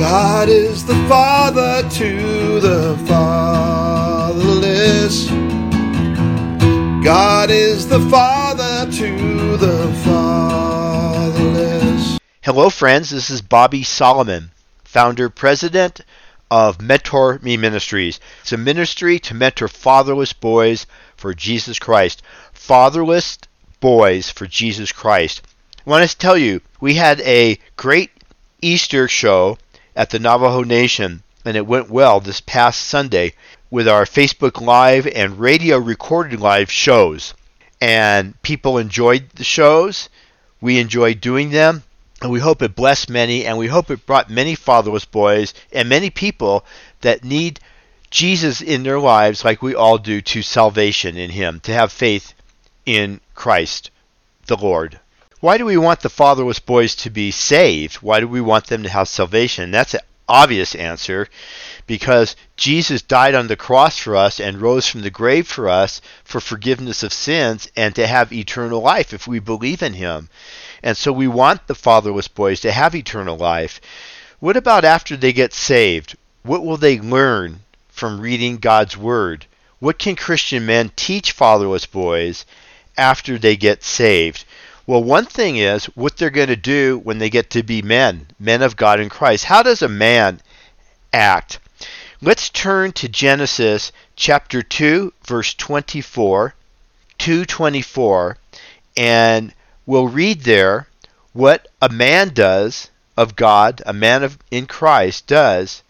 [0.00, 4.48] God is the father to the fatherless.
[7.04, 11.38] God is the father to the fatherless.
[12.42, 13.10] Hello, friends.
[13.10, 14.52] This is Bobby Solomon,
[14.84, 16.00] founder president
[16.50, 18.20] of Mentor Me Ministries.
[18.40, 22.22] It's a ministry to mentor fatherless boys for Jesus Christ.
[22.54, 23.36] Fatherless
[23.80, 25.42] boys for Jesus Christ.
[25.86, 28.10] I want to tell you, we had a great
[28.62, 29.58] Easter show
[30.00, 33.34] at the Navajo Nation, and it went well this past Sunday
[33.70, 37.34] with our Facebook Live and radio recorded live shows.
[37.82, 40.08] And people enjoyed the shows.
[40.58, 41.82] We enjoyed doing them.
[42.22, 45.90] And we hope it blessed many, and we hope it brought many fatherless boys and
[45.90, 46.64] many people
[47.02, 47.60] that need
[48.08, 52.32] Jesus in their lives, like we all do, to salvation in Him, to have faith
[52.86, 53.90] in Christ
[54.46, 54.99] the Lord.
[55.40, 57.96] Why do we want the fatherless boys to be saved?
[57.96, 59.70] Why do we want them to have salvation?
[59.70, 61.28] That's an obvious answer
[61.86, 66.02] because Jesus died on the cross for us and rose from the grave for us
[66.24, 70.28] for forgiveness of sins and to have eternal life if we believe in him.
[70.82, 73.80] And so we want the fatherless boys to have eternal life.
[74.40, 76.16] What about after they get saved?
[76.42, 79.46] What will they learn from reading God's Word?
[79.78, 82.44] What can Christian men teach fatherless boys
[82.96, 84.44] after they get saved?
[84.90, 88.26] Well, one thing is what they're going to do when they get to be men,
[88.40, 89.44] men of God in Christ.
[89.44, 90.40] How does a man
[91.12, 91.60] act?
[92.20, 96.54] Let's turn to Genesis chapter 2, verse 24,
[97.18, 98.36] 224,
[98.96, 99.54] and
[99.86, 100.88] we'll read there
[101.34, 105.84] what a man does of God, a man of, in Christ does,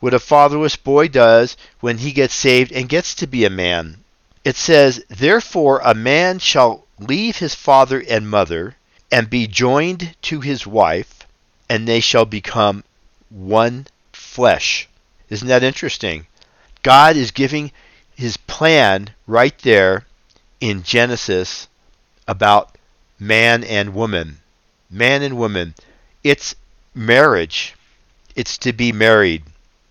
[0.00, 3.98] what a fatherless boy does when he gets saved and gets to be a man.
[4.42, 8.76] It says, Therefore a man shall leave his father and mother,
[9.10, 11.26] and be joined to his wife,
[11.68, 12.84] and they shall become
[13.30, 14.88] one flesh.
[15.28, 16.26] Isn't that interesting?
[16.82, 17.72] God is giving
[18.14, 20.04] his plan right there
[20.60, 21.68] in Genesis
[22.28, 22.76] about
[23.18, 24.40] man and woman.
[24.90, 25.74] Man and woman.
[26.22, 26.54] It's
[26.94, 27.74] marriage.
[28.36, 29.44] It's to be married.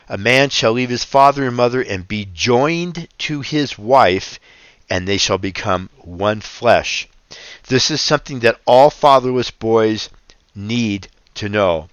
[0.08, 4.40] A man shall leave his father and mother and be joined to his wife,
[4.90, 7.08] and they shall become one flesh.
[7.68, 10.10] This is something that all fatherless boys
[10.56, 11.90] need to know.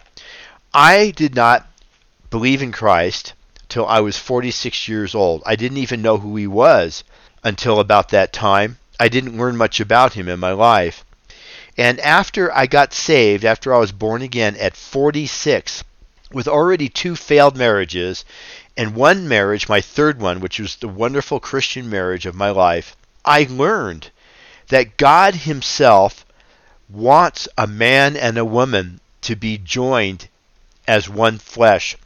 [0.73, 1.69] I did not
[2.31, 3.35] believe in Christ
[3.69, 5.43] till I was 46 years old.
[5.45, 7.05] I didn't even know who he was
[7.45, 8.79] until about that time.
[8.99, 11.05] I didn't learn much about him in my life.
[11.77, 15.85] And after I got saved, after I was born again at 46,
[16.33, 18.25] with already two failed marriages
[18.77, 22.97] and one marriage, my third one, which was the wonderful Christian marriage of my life,
[23.25, 24.11] I learned
[24.69, 26.27] that God Himself
[26.89, 30.29] wants a man and a woman to be joined
[30.87, 31.97] as one flesh.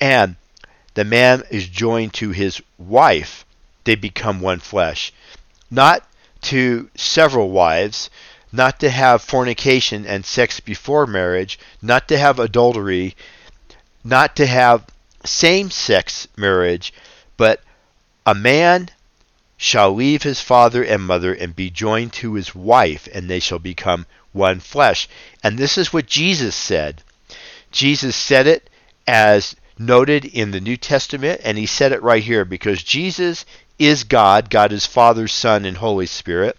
[0.00, 0.36] And
[0.94, 3.44] the man is joined to his wife.
[3.84, 5.12] They become one flesh.
[5.70, 6.06] Not
[6.42, 8.10] to several wives,
[8.50, 13.14] not to have fornication and sex before marriage, not to have adultery,
[14.02, 14.86] not to have
[15.24, 16.92] same sex marriage,
[17.36, 17.60] but
[18.26, 18.90] a man
[19.56, 23.58] shall leave his father and mother and be joined to his wife, and they shall
[23.58, 25.08] become one flesh.
[25.42, 27.02] And this is what Jesus said.
[27.70, 28.70] Jesus said it
[29.06, 33.44] as noted in the New Testament, and he said it right here because Jesus
[33.78, 34.50] is God.
[34.50, 36.56] God is Father, Son, and Holy Spirit.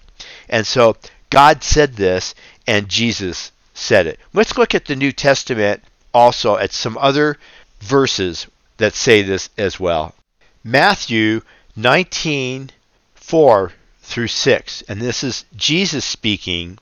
[0.50, 0.98] And so
[1.30, 2.36] God said this,
[2.68, 4.20] and Jesus said it.
[4.34, 5.84] Let's look at the New Testament
[6.14, 7.38] also at some other
[7.82, 8.48] verses
[8.78, 10.16] that say this as well.
[10.64, 11.42] Matthew
[11.76, 12.72] 19
[13.16, 13.72] 4
[14.02, 14.84] through 6.
[14.88, 16.78] And this is Jesus speaking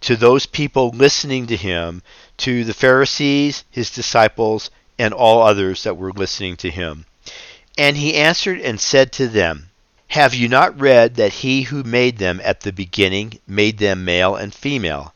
[0.00, 2.02] to those people listening to him,
[2.38, 7.06] to the Pharisees, his disciples, and all others that were listening to him.
[7.78, 9.70] And he answered and said to them,
[10.08, 14.34] Have you not read that he who made them at the beginning made them male
[14.34, 15.14] and female?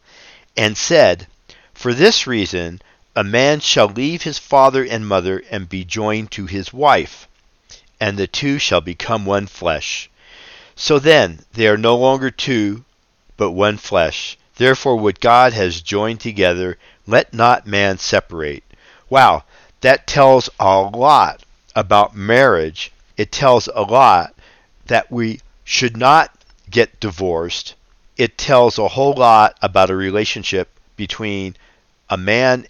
[0.56, 1.26] And said,
[1.74, 2.80] For this reason
[3.16, 7.26] a man shall leave his father and mother and be joined to his wife,
[7.98, 10.08] and the two shall become one flesh.
[10.76, 12.84] So then, they are no longer two,
[13.36, 14.38] but one flesh.
[14.56, 18.62] Therefore, what God has joined together, let not man separate.
[19.08, 19.44] Wow,
[19.80, 21.42] that tells a lot
[21.74, 22.92] about marriage.
[23.16, 24.34] It tells a lot
[24.86, 26.30] that we should not
[26.70, 27.74] get divorced.
[28.16, 31.56] It tells a whole lot about a relationship between
[32.08, 32.66] a man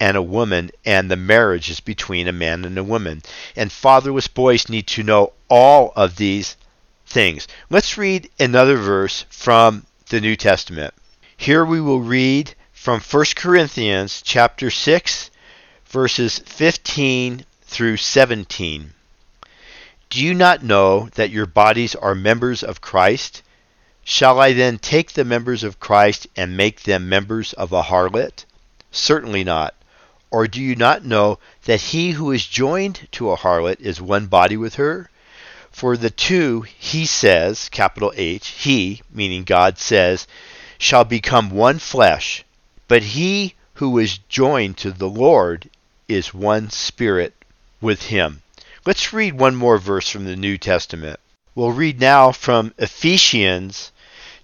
[0.00, 3.22] and a woman, and the marriage is between a man and a woman.
[3.56, 6.56] And fatherless boys need to know all of these
[7.06, 7.46] things.
[7.70, 10.94] Let's read another verse from the New Testament.
[11.36, 15.30] Here we will read from 1 Corinthians chapter 6
[15.86, 18.92] verses 15 through 17.
[20.10, 23.42] Do you not know that your bodies are members of Christ?
[24.04, 28.44] Shall I then take the members of Christ and make them members of a harlot?
[28.90, 29.74] Certainly not.
[30.34, 34.26] Or do you not know that he who is joined to a harlot is one
[34.26, 35.08] body with her?
[35.70, 40.26] For the two, he says, capital H, he, meaning God says,
[40.76, 42.44] shall become one flesh.
[42.88, 45.70] But he who is joined to the Lord
[46.08, 47.34] is one spirit
[47.80, 48.42] with him.
[48.84, 51.20] Let's read one more verse from the New Testament.
[51.54, 53.92] We'll read now from Ephesians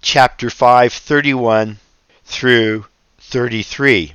[0.02, 1.80] chapter 5, 31
[2.24, 2.86] through
[3.18, 4.14] 33.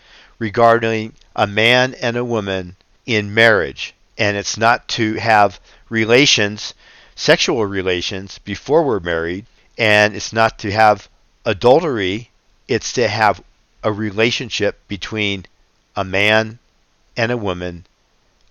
[0.41, 3.93] regarding a man and a woman in marriage.
[4.17, 6.73] And it's not to have relations,
[7.15, 9.45] sexual relations, before we're married,
[9.77, 11.07] and it's not to have
[11.45, 12.31] adultery,
[12.67, 13.43] it's to have
[13.83, 15.45] a relationship between
[15.95, 16.57] a man
[17.15, 17.85] and a woman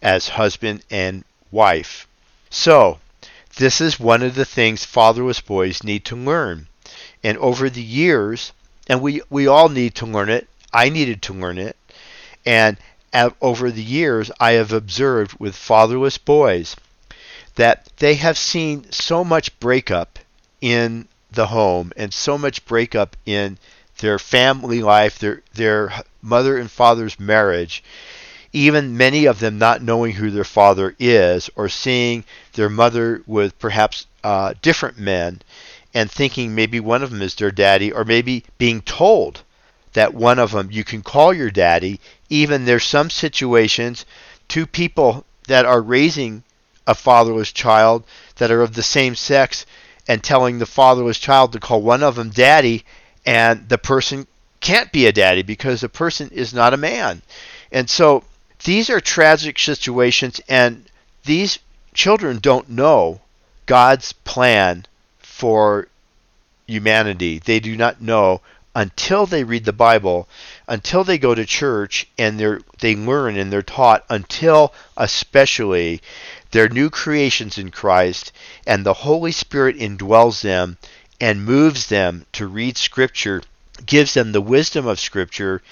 [0.01, 2.07] as husband and wife.
[2.51, 3.01] So,
[3.57, 6.69] this is one of the things fatherless boys need to learn.
[7.25, 8.53] And over the years,
[8.87, 11.77] and we, we all need to learn it, I needed to learn it,
[12.45, 12.77] and
[13.41, 16.77] over the years, I have observed with fatherless boys
[17.57, 20.19] that they have seen so much breakup
[20.61, 23.59] in the home and so much breakup in
[23.99, 25.93] their family life, their their
[26.23, 27.83] mother and father's marriage,
[28.53, 33.59] even many of them not knowing who their father is or seeing their mother with
[33.59, 35.41] perhaps uh, different men
[35.93, 39.43] and thinking maybe one of them is their daddy or maybe being told
[39.93, 44.05] that one of them you can call your daddy even there's some situations
[44.49, 46.43] two people that are raising
[46.87, 48.05] a fatherless child
[48.37, 49.67] that are of the same sex
[50.09, 52.85] and telling the fatherless child to call one of them daddy
[53.27, 54.27] and the person
[54.61, 57.23] can't be a daddy because the person is not a man.
[57.73, 58.25] And so
[58.65, 60.85] these are tragic situations, and
[61.25, 61.59] these
[61.95, 63.21] children don't know
[63.67, 64.87] God's plan
[65.19, 65.89] for
[66.67, 67.39] humanity.
[67.39, 68.43] They do not know
[68.75, 70.29] until they read the Bible,
[70.69, 76.01] until they go to church and they they learn and they're taught until especially
[76.51, 78.33] they're new creations in Christ
[78.67, 80.79] and the Holy Spirit indwells them
[81.21, 83.43] and moves them to read Scripture,
[83.85, 85.63] gives them the wisdom of Scripture,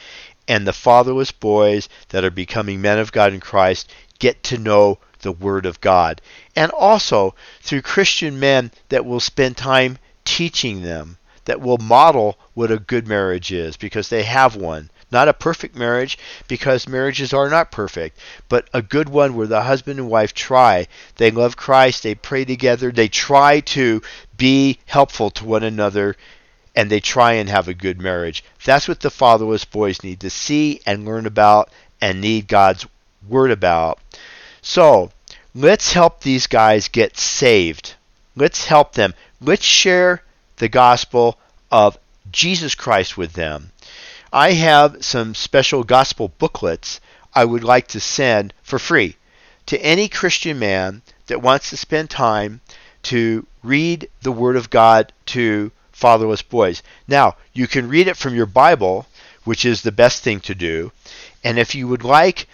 [0.47, 4.99] and the fatherless boys that are becoming men of God in Christ get to know
[5.21, 6.21] the Word of God.
[6.57, 11.19] And also through Christian men that will spend time teaching them,
[11.49, 14.91] that will model what a good marriage is because they have one.
[15.11, 19.63] Not a perfect marriage because marriages are not perfect, but a good one where the
[19.63, 20.89] husband and wife try.
[21.17, 24.03] They love Christ, they pray together, they try to
[24.37, 26.17] be helpful to one another,
[26.77, 28.45] and they try and have a good marriage.
[28.67, 32.85] That's what the fatherless boys need to see and learn about and need God's
[33.27, 34.01] word about.
[34.61, 35.13] So,
[35.55, 37.95] let's help these guys get saved.
[38.37, 39.15] Let's help them.
[39.41, 40.23] Let's share
[40.59, 41.39] the gospel
[41.71, 41.99] of
[42.31, 43.73] Jesus Christ with them.
[44.33, 47.01] I have some special gospel booklets
[47.35, 49.17] I would like to send for free
[49.67, 52.61] to any Christian man that wants to spend time
[53.05, 56.83] to read the Word of God to fatherless boys.
[57.07, 59.07] Now, you can read it from your Bible,
[59.45, 60.93] which is the best thing to do.
[61.43, 62.47] And if you would like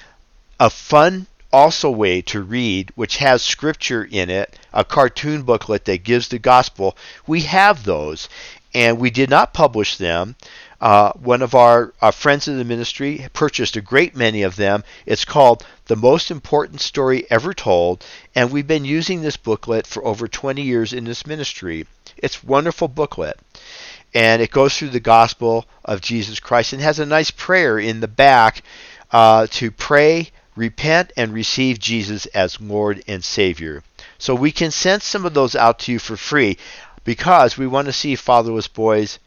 [0.60, 6.02] a fun also way to read, which has scripture in it, a cartoon booklet that
[6.02, 6.96] gives the gospel,
[7.28, 8.28] we have those.
[8.74, 10.34] And we did not publish them.
[10.80, 14.82] Uh, one of our, our friends in the ministry purchased a great many of them.
[15.06, 20.04] It's called The Most Important Story Ever Told, and we've been using this booklet for
[20.04, 21.86] over 20 years in this ministry.
[22.16, 23.38] It's wonderful booklet.
[24.12, 28.00] And it goes through the gospel of Jesus Christ and has a nice prayer in
[28.00, 28.62] the back
[29.12, 33.82] uh, to pray, repent, and receive Jesus as Lord and Savior.
[34.18, 36.56] So we can send some of those out to you for free
[37.04, 39.18] because we want to see fatherless boys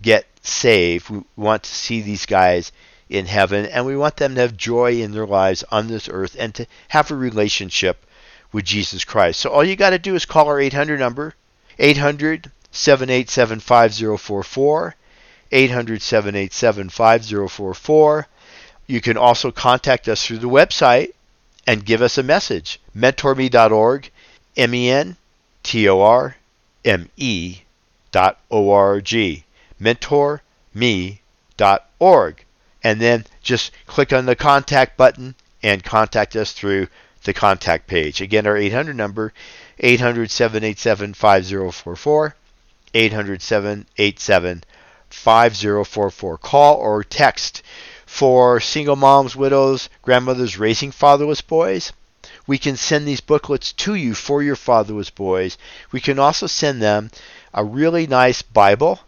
[0.00, 1.10] get saved.
[1.10, 2.72] We want to see these guys
[3.08, 6.34] in heaven, and we want them to have joy in their lives on this earth
[6.38, 8.06] and to have a relationship
[8.52, 9.40] with Jesus Christ.
[9.40, 11.34] So all you got to do is call our 800 number,
[11.78, 14.94] 800 787 5044,
[15.52, 18.26] 800 787 5044,
[18.86, 21.12] You can also contact us through the website
[21.66, 22.80] and give us a message.
[22.96, 24.10] mentorme.org,
[24.56, 25.16] M E N
[25.62, 26.36] T O R
[26.84, 27.58] M E
[28.10, 29.44] dot O R G.
[29.80, 32.44] mentorme.org.
[32.84, 36.88] And then just click on the contact button and contact us through
[37.22, 38.20] the contact page.
[38.20, 39.32] Again, our 800 number
[39.78, 42.34] 800 787 5044.
[42.94, 44.64] 800 787
[45.08, 46.38] 5044.
[46.38, 47.62] Call or text
[48.12, 51.94] for single moms, widows, grandmothers raising fatherless boys.
[52.46, 55.56] We can send these booklets to you for your fatherless boys.
[55.90, 57.10] We can also send them
[57.54, 59.00] a really nice Bible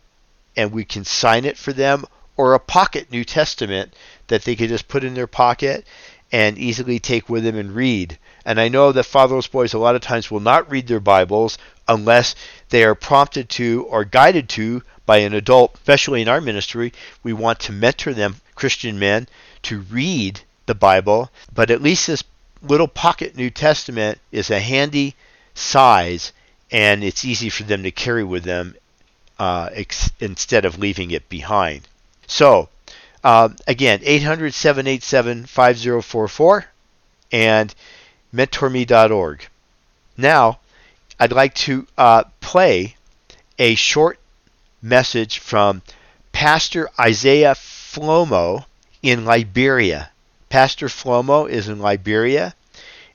[0.57, 2.07] and we can sign it for them
[2.39, 3.93] or a pocket New Testament
[4.29, 5.87] that they could just put in their pocket
[6.33, 8.19] and easily take with them and read.
[8.47, 11.59] And I know that fatherless boys a lot of times will not read their Bibles
[11.87, 12.35] unless
[12.71, 16.93] they are prompted to or guided to by an adult, especially in our ministry.
[17.23, 19.29] We want to mentor them, Christian men,
[19.63, 22.25] to read the Bible, but at least this
[22.63, 25.15] little pocket New Testament is a handy
[25.55, 26.33] size
[26.71, 28.75] and it's easy for them to carry with them
[29.39, 31.83] uh, ex- instead of leaving it behind.
[32.27, 32.69] So,
[33.23, 36.67] uh, again, 800 787 5044
[37.33, 37.75] and
[38.35, 39.47] mentorme.org.
[40.17, 40.59] Now,
[41.21, 42.97] I'd like to uh, play
[43.59, 44.19] a short
[44.85, 45.81] message from
[46.31, 48.67] Pastor Isaiah Flomo
[49.03, 50.11] in Liberia.
[50.51, 52.55] Pastor Flomo is in Liberia,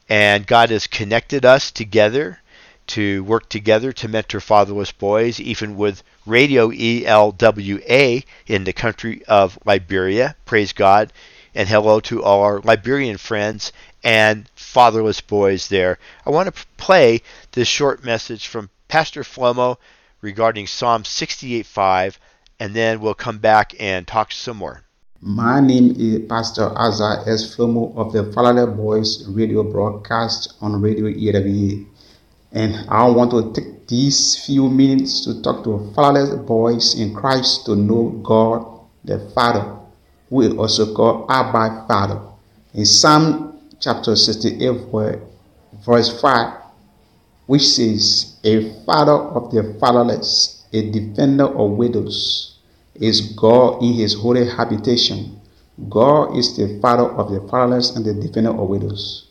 [0.10, 2.40] and God has connected us together
[2.88, 9.60] to work together to mentor fatherless boys, even with Radio ELWA in the country of
[9.64, 10.36] Liberia.
[10.46, 11.14] Praise God.
[11.54, 13.72] And hello to all our Liberian friends
[14.04, 16.00] and fatherless boys there.
[16.26, 17.22] I want to play
[17.52, 19.78] this short message from Pastor Flomo
[20.22, 22.18] regarding Psalm 68:5,
[22.60, 24.84] and then we'll come back and talk some more.
[25.22, 27.56] My name is Pastor Azza S.
[27.56, 31.86] Flomo of the Fatherless Boys radio broadcast on Radio ELWA.
[32.52, 37.66] And I want to take these few minutes to talk to fatherless boys in Christ
[37.66, 38.66] to know God
[39.04, 39.76] the Father,
[40.30, 42.22] who is also called Abba Father.
[42.74, 45.20] In Psalm chapter 68,
[45.86, 46.59] verse 5,
[47.50, 52.60] which says, A father of the fatherless, a defender of widows,
[52.94, 55.42] is God in his holy habitation.
[55.90, 59.30] God is the father of the fatherless and the defender of widows.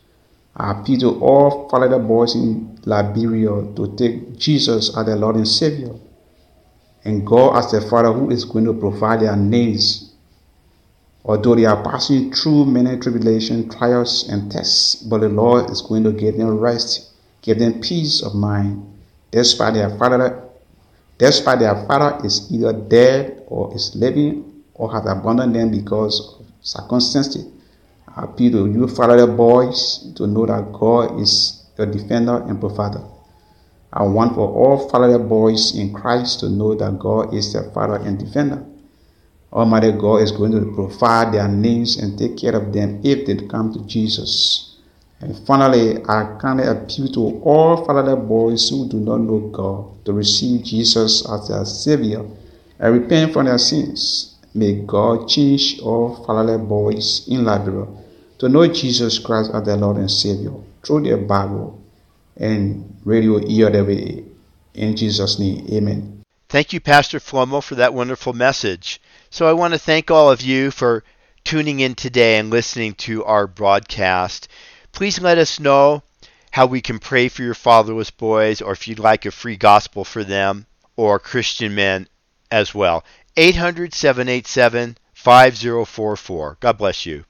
[0.57, 5.47] I appeal to all fatherless boys in Liberia to take Jesus as their Lord and
[5.47, 5.95] Savior,
[7.05, 10.11] and God as the Father who is going to provide their needs.
[11.25, 16.03] Although they are passing through many tribulations, trials, and tests, but the Lord is going
[16.03, 17.09] to give them rest,
[17.43, 18.85] give them peace of mind,
[19.31, 20.45] despite their father,
[21.19, 26.47] despite their father is either dead or is living or has abandoned them because of
[26.61, 27.47] circumstances.
[28.17, 33.03] I appeal to you, fatherless boys, to know that God is your defender and provider.
[33.93, 37.97] I want for all fatherless boys in Christ to know that God is their father
[37.97, 38.65] and defender.
[39.53, 43.35] Almighty God is going to provide their needs and take care of them if they
[43.47, 44.68] come to Jesus.
[45.21, 50.13] And finally, I kindly appeal to all fatherless boys who do not know God to
[50.13, 52.25] receive Jesus as their Savior
[52.79, 54.37] and repent from their sins.
[54.55, 57.87] May God change all fatherless boys in Liberia
[58.39, 60.53] to know Jesus Christ as their Lord and Savior
[60.85, 61.83] through their Bible
[62.37, 64.25] and radio ELWA.
[64.75, 66.23] In Jesus' name, amen.
[66.49, 69.01] Thank you, Pastor Flomo, for that wonderful message.
[69.31, 71.03] So I want to thank all of you for
[71.45, 74.49] tuning in today and listening to our broadcast.
[74.99, 76.03] Please let us know
[76.51, 80.05] how we can pray for your fatherless boys, or if you'd like a free gospel
[80.05, 82.09] for them, or Christian men
[82.51, 83.05] as well.
[83.37, 86.57] 800 787 5044.
[86.59, 87.25] God bless you.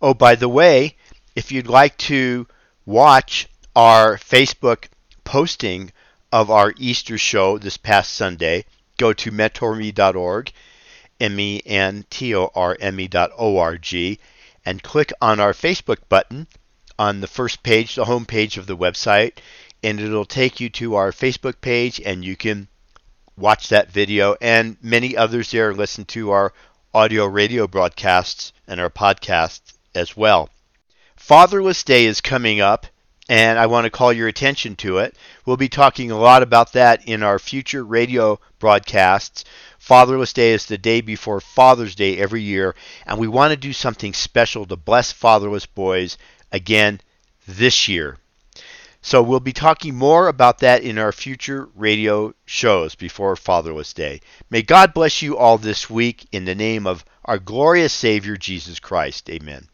[0.00, 0.96] Oh, by the way,
[1.36, 2.48] if you'd like to
[2.86, 4.86] watch our Facebook
[5.22, 5.92] posting
[6.32, 8.64] of our Easter show this past Sunday,
[8.96, 10.52] go to mentorme.org,
[11.20, 14.18] M E N T O R M E dot O R G,
[14.66, 16.48] and click on our Facebook button
[17.02, 19.32] on the first page, the home page of the website,
[19.82, 22.68] and it'll take you to our Facebook page, and you can
[23.36, 26.52] watch that video and many others there listen to our
[26.94, 30.48] audio radio broadcasts and our podcasts as well.
[31.16, 32.86] Fatherless Day is coming up,
[33.28, 35.16] and I want to call your attention to it.
[35.44, 39.44] We'll be talking a lot about that in our future radio broadcasts.
[39.76, 43.72] Fatherless Day is the day before Father's Day every year, and we want to do
[43.72, 46.16] something special to bless fatherless boys
[46.52, 47.00] again
[47.48, 48.18] this year.
[49.04, 54.20] So we'll be talking more about that in our future radio shows before Fatherless Day.
[54.48, 58.78] May God bless you all this week in the name of our glorious Savior Jesus
[58.78, 59.28] Christ.
[59.28, 59.68] Amen.